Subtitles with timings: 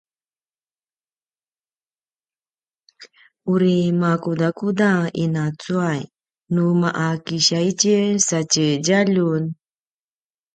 [3.53, 4.91] uri makudakuda
[5.23, 6.01] ina cuay
[6.53, 9.43] nu ma’a kisiya itjen sa tje djaljun?